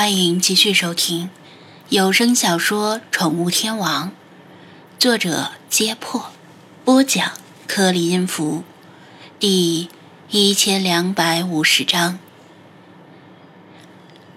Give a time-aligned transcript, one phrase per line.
[0.00, 1.28] 欢迎继续收听
[1.90, 4.08] 有声小说《宠物天王》，
[4.98, 6.30] 作者：揭破，
[6.86, 7.32] 播讲：
[7.66, 8.64] 颗粒音符，
[9.38, 9.90] 第
[10.30, 12.18] 一千两百五十章。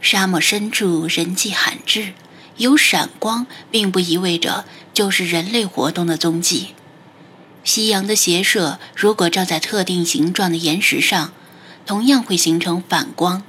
[0.02, 2.12] 沙漠深处人迹罕至，
[2.58, 6.76] 有闪光，并不意味着就是人类活动的踪迹。
[7.64, 11.32] 夕阳的斜射，如果照在特定形状的岩石上，
[11.86, 13.44] 同样会形成反光。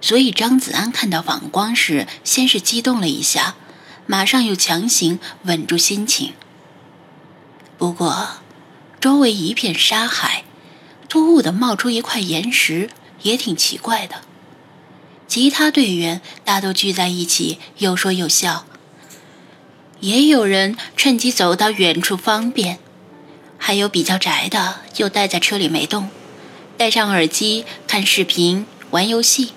[0.00, 3.56] 所以张子安看到反光时，先是激动了一下，
[4.06, 6.32] 马上又强行稳住心情。
[7.76, 8.28] 不过，
[9.00, 10.44] 周围一片沙海，
[11.08, 12.90] 突兀的冒出一块岩石，
[13.22, 14.22] 也挺奇怪的。
[15.28, 18.66] 其他队员大都聚在一起，有说有笑，
[20.00, 22.78] 也有人趁机走到远处方便，
[23.56, 26.10] 还有比较宅的，就待在车里没动，
[26.76, 29.52] 戴上耳机看视频、玩游戏。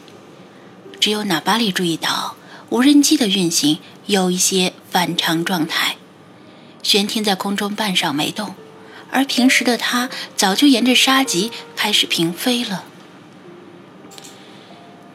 [1.03, 2.37] 只有纳巴利注意到，
[2.69, 5.97] 无人机的运行有一些反常状态，
[6.81, 8.55] 悬停在空中半晌没动，
[9.11, 12.85] 而平时的它早就沿着沙棘开始平飞了。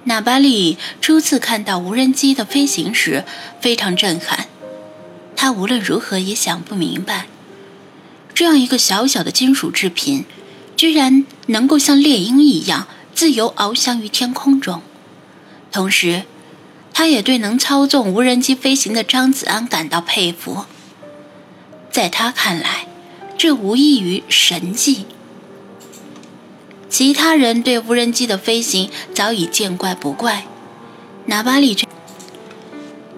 [0.05, 3.25] 纳巴利初次看到无人机的飞行时
[3.63, 4.47] 非常震撼，
[5.35, 7.29] 他无论如何也想不明白，
[8.35, 10.27] 这样一个小小的金属制品，
[10.77, 14.83] 居然能够像猎鹰一样自由翱翔于天空中。
[15.71, 16.25] 同时，
[16.93, 20.65] 他也对能操纵无人机飞行的张子安感到佩服。
[21.91, 22.87] 在他看来，
[23.37, 25.07] 这无异于神迹。
[26.89, 30.47] 其他人对无人机的飞行早已见怪不怪，
[31.27, 31.87] 纳巴利却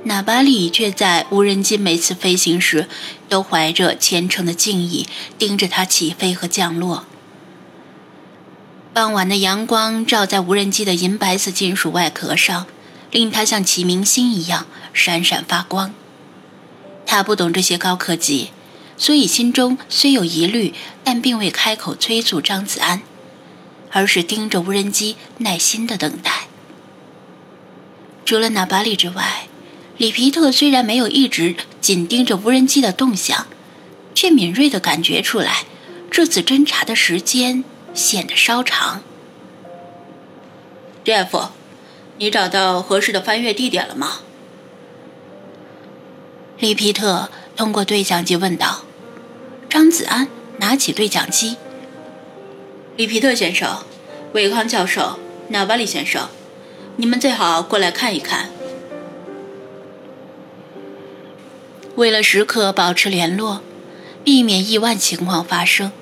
[0.04, 2.88] 纳巴里却在无人机每次飞行时，
[3.28, 5.06] 都怀着虔诚的敬意
[5.38, 7.04] 盯着它起飞和降落。
[8.92, 12.66] 傍晚的阳光照在无人机的银白色金属外壳上，
[13.12, 15.94] 令它像启明星一样闪闪发光。
[17.06, 18.50] 他不懂这些高科技，
[18.96, 23.02] 所以心中虽有疑虑，但并未开口催促张子安，
[23.92, 26.48] 而是盯着无人机耐心的等待。
[28.24, 29.46] 除了纳巴利之外，
[29.96, 33.46] 里皮特虽然没有一直紧盯着无人机的动向，
[34.16, 35.64] 却敏锐地感觉出来，
[36.10, 37.62] 这次侦查的时间。
[37.94, 39.02] 显得稍长。
[41.04, 41.48] Jeff，
[42.18, 44.20] 你找到合适的翻阅地点了吗？
[46.58, 48.82] 利皮特通过对讲机问道。
[49.68, 50.28] 张子安
[50.58, 51.56] 拿起对讲机。
[52.96, 53.84] 利皮特先生，
[54.32, 55.18] 韦康教授，
[55.48, 56.28] 纳瓦里先生，
[56.96, 58.50] 你们最好过来看一看。
[61.96, 63.62] 为了时刻保持联络，
[64.22, 65.92] 避免意外情况发生。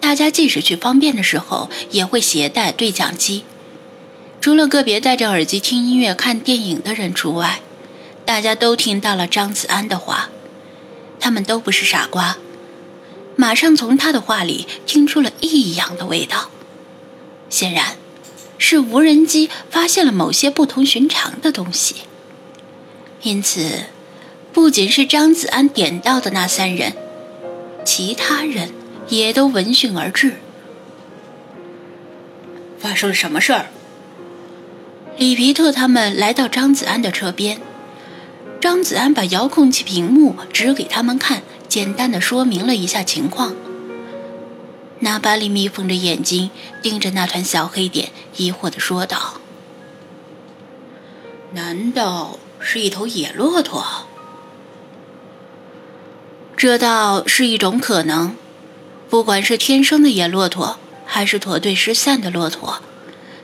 [0.00, 3.44] 大家即使去方便的时候，也会携带对讲机。
[4.40, 7.60] 除了个别戴着耳机听音乐、看电影的人除外，
[8.24, 10.30] 大家都听到了张子安的话。
[11.20, 12.38] 他们都不是傻瓜，
[13.36, 16.48] 马上从他的话里听出了异样的味道。
[17.50, 17.96] 显然，
[18.56, 21.96] 是无人机发现了某些不同寻常的东西。
[23.22, 23.84] 因此，
[24.50, 26.94] 不仅是张子安点到的那三人，
[27.84, 28.72] 其他人。
[29.10, 30.36] 也都闻讯而至。
[32.78, 33.66] 发生了什么事儿？
[35.18, 37.60] 里皮特他们来到张子安的车边，
[38.58, 43.54] 张子安把遥控器屏幕指给他们看，简单的说明了一下情况。
[45.00, 46.50] 纳巴里眯缝着眼睛
[46.82, 49.40] 盯着那团小黑点，疑惑的说道
[51.52, 53.84] ：“难道是一头野骆驼？
[56.56, 58.34] 这倒是一种可能。”
[59.10, 62.80] 不管是天生的野骆驼，还是驼队失散的骆驼，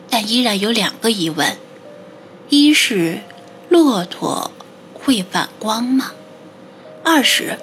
[0.08, 1.58] 但依然有两个疑问：
[2.48, 3.22] 一是
[3.68, 4.52] 骆驼
[4.94, 6.12] 会反光吗？
[7.02, 7.58] 二是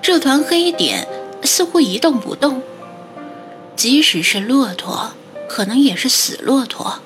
[0.00, 1.08] 这团黑点
[1.42, 2.62] 似乎一动不动，
[3.74, 5.14] 即使是骆驼，
[5.48, 7.00] 可能也是死骆驼。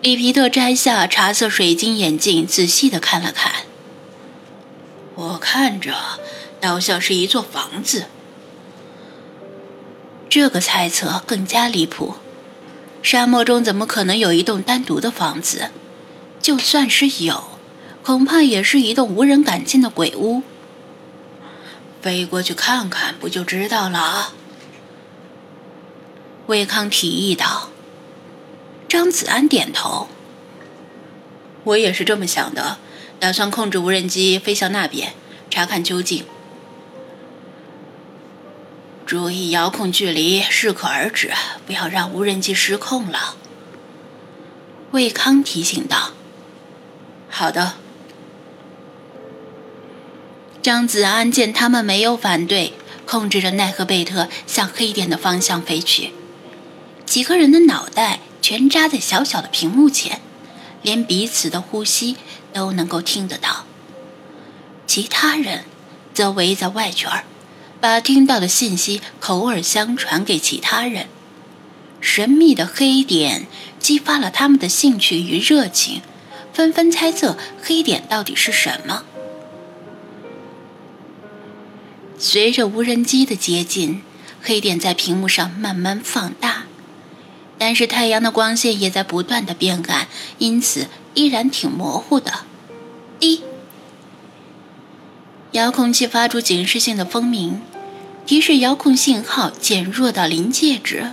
[0.00, 3.52] 里皮特摘下茶色水晶眼镜，仔细的看了看。
[5.14, 5.94] 我看着。
[6.64, 8.06] 倒像是一座房子。
[10.30, 12.14] 这个猜测更加离谱。
[13.02, 15.68] 沙漠中怎么可能有一栋单独的房子？
[16.40, 17.44] 就算是有，
[18.02, 20.42] 恐怕也是一栋无人敢进的鬼屋。
[22.00, 24.32] 飞过去看看，不就知道了啊？
[26.46, 27.68] 魏康提议道。
[28.88, 30.08] 张子安点头。
[31.64, 32.78] 我也是这么想的，
[33.20, 35.12] 打算控制无人机飞向那边，
[35.50, 36.24] 查看究竟。
[39.06, 41.32] 注意遥控距离，适可而止，
[41.66, 43.36] 不要让无人机失控了。
[44.92, 46.12] 魏康提醒道
[47.28, 47.74] ：“好的。”
[50.62, 52.72] 张子安见他们没有反对，
[53.06, 56.14] 控制着奈何贝特向黑点的方向飞去。
[57.04, 60.22] 几个人的脑袋全扎在小小的屏幕前，
[60.80, 62.16] 连彼此的呼吸
[62.54, 63.66] 都能够听得到。
[64.86, 65.64] 其他人
[66.14, 67.10] 则围在外圈，
[67.84, 71.06] 把听到的信息口耳相传给其他人。
[72.00, 73.46] 神秘的黑点
[73.78, 76.00] 激发了他们的兴趣与热情，
[76.54, 79.04] 纷纷猜测黑点到底是什么。
[82.18, 84.00] 随着无人机的接近，
[84.40, 86.64] 黑点在屏幕上慢慢放大，
[87.58, 90.08] 但是太阳的光线也在不断的变暗，
[90.38, 92.32] 因此依然挺模糊的。
[93.20, 93.42] 滴，
[95.52, 97.60] 遥控器发出警示性的蜂鸣，
[98.26, 101.12] 提示遥控信号减弱到临界值。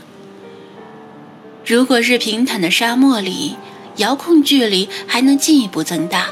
[1.65, 3.55] 如果是平坦的沙漠里，
[3.97, 6.29] 遥控距离还能进一步增大，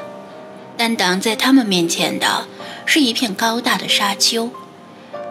[0.77, 2.47] 但挡在他们面前的
[2.85, 4.51] 是一片高大的沙丘。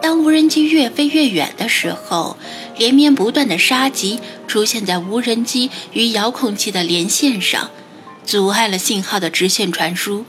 [0.01, 2.37] 当无人机越飞越远的时候，
[2.77, 7.69] 连绵不断的沙棘出现在无人机与遥控器的连线上，
[8.25, 10.25] 阻碍了信号的直线传输。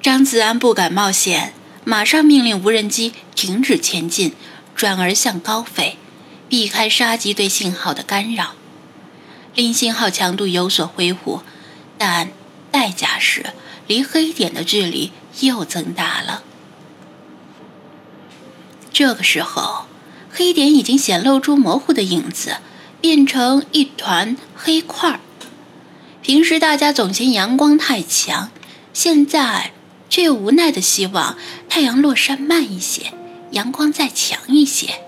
[0.00, 1.52] 张子安不敢冒险，
[1.84, 4.34] 马上命令无人机停止前进，
[4.74, 5.96] 转而向高飞，
[6.48, 8.54] 避开沙棘对信号的干扰，
[9.54, 11.42] 令信号强度有所恢复。
[11.98, 12.30] 但
[12.70, 13.46] 代价是
[13.86, 16.42] 离黑点的距离又增大了。
[18.92, 19.86] 这个时候，
[20.30, 22.58] 黑点已经显露出模糊的影子，
[23.00, 25.20] 变成一团黑块儿。
[26.22, 28.50] 平时大家总嫌阳光太强，
[28.92, 29.72] 现在
[30.10, 33.14] 却又无奈的希望太阳落山慢一些，
[33.52, 35.00] 阳光再强一些。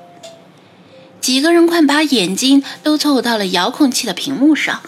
[1.21, 4.81] 几个人快把眼睛都凑到了遥控器的屏幕上，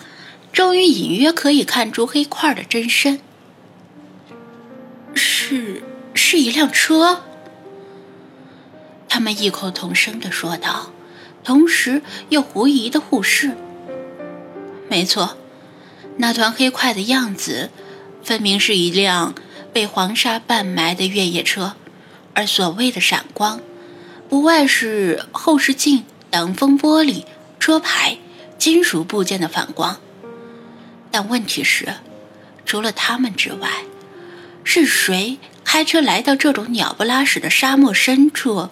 [0.52, 3.20] 终于隐约可以看出黑块的真身。
[5.14, 5.82] 是，
[6.14, 7.22] 是一辆车。
[9.08, 10.90] 他们异口同声地说道，
[11.44, 13.56] 同时又狐疑地互视。
[14.88, 15.36] 没错，
[16.16, 17.70] 那团黑块的样子，
[18.24, 19.34] 分明是一辆
[19.74, 21.74] 被黄沙半埋的越野车，
[22.32, 23.60] 而所谓的闪光，
[24.28, 27.24] 不外是后视镜、挡风玻璃、
[27.58, 28.16] 车牌、
[28.56, 29.98] 金属部件的反光。
[31.10, 31.96] 但问题是，
[32.64, 33.84] 除了他们之外，
[34.62, 38.68] 是谁开车来到这种鸟不拉屎的沙漠深处？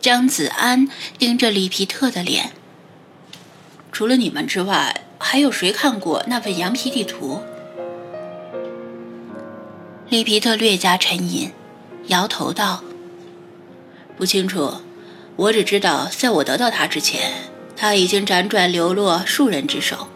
[0.00, 0.88] 张子安
[1.18, 2.52] 盯着里皮特的脸。
[3.90, 7.42] 除了你们之外，还有谁看过那份羊皮地图？
[10.10, 11.52] 里皮特略加沉吟，
[12.08, 12.82] 摇头道
[14.18, 14.80] ：“不清楚，
[15.36, 17.44] 我只知道在我得到它之前，
[17.76, 20.08] 它已经辗转流落数人之手，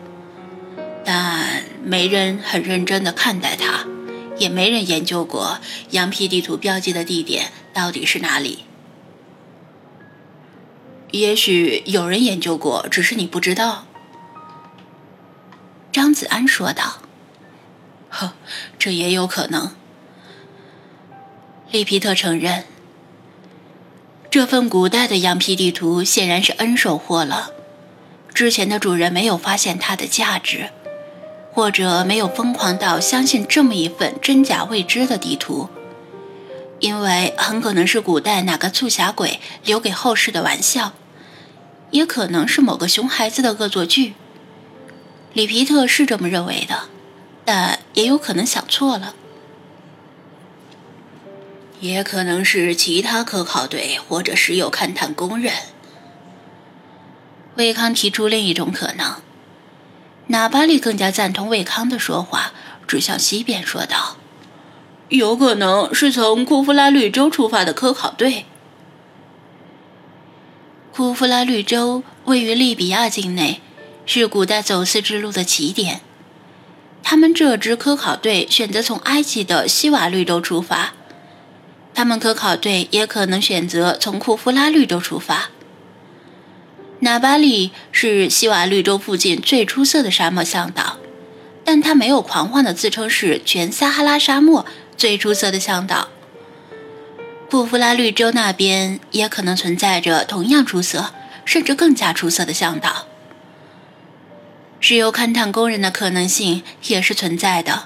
[1.04, 3.86] 但没人很认真的看待它，
[4.36, 5.60] 也没人研究过
[5.90, 8.64] 羊皮地图标记的地点到底是哪里。”
[11.12, 13.86] 也许有人研究过，只是你不知道。”
[15.92, 16.98] 张子安说道。
[18.10, 18.32] “呵，
[18.76, 19.70] 这也有可能。”
[21.74, 22.62] 利皮特承认，
[24.30, 27.50] 这份古代的羊皮地图显然是恩收货了。
[28.32, 30.70] 之前的主人没有发现它的价值，
[31.50, 35.68] 或者没有疯狂到相信这么一份真假未知的地图，
[36.78, 40.92] 因为很可能是古代哪个促狭鬼留给后世的玩笑。
[41.90, 44.14] 也可能是某个熊孩子的恶作剧，
[45.32, 46.82] 里皮特是这么认为的，
[47.44, 49.16] 但也有可能想错了。
[51.80, 55.52] 也可能是其他科考队或者石油勘探工人。
[57.56, 59.16] 魏康提出另一种可能，
[60.28, 62.52] 纳巴利更加赞同魏康的说话，
[62.86, 64.16] 指向西边说道
[65.10, 68.46] ：“有可能是从库夫拉绿洲出发的科考队。”
[70.92, 73.60] 库夫拉绿洲位于利比亚境内，
[74.06, 76.00] 是古代走私之路的起点。
[77.02, 80.94] 他们这支科考队选择从埃及的西瓦绿洲出发，
[81.94, 85.50] 他们科考队也可能选择从库夫拉绿洲出发。
[87.00, 90.98] 纳巴利是西瓦绿洲附近最出色的沙漠向导，
[91.64, 96.08] 但他没有狂妄的自称是全撒哈拉沙漠最出色的向导。
[97.50, 101.12] 库夫拉绿洲那边也可能存在着同样出色，
[101.44, 103.06] 甚至更加出色的向导。
[104.80, 107.84] 石油勘探工人的可能性也是存在的，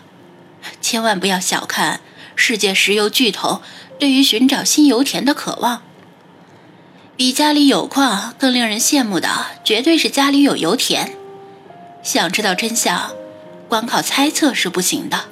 [0.81, 2.01] 千万不要小看
[2.35, 3.61] 世界石油巨头
[3.99, 5.83] 对于寻找新油田的渴望。
[7.17, 9.29] 比家里有矿更令人羡慕的，
[9.65, 11.13] 绝对是家里有油田。
[12.03, 13.11] 想知道真相，
[13.69, 15.25] 光靠猜测是不行的。